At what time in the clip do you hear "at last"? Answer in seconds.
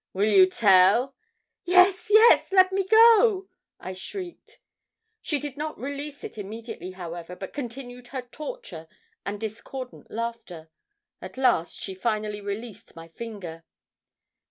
11.21-11.75